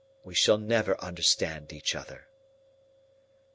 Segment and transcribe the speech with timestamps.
[0.23, 2.25] We shall never understand each other."